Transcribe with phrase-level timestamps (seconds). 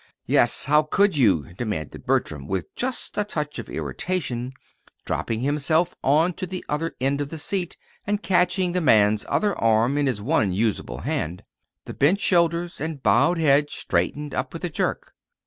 [0.25, 4.51] "Yes, how could you?" demanded Bertram, with just a touch of irritation,
[5.05, 7.77] dropping himself on to the other end of the seat,
[8.07, 11.43] and catching the man's other arm in his one usable hand.
[11.85, 15.13] The bent shoulders and bowed head straightened up with a jerk.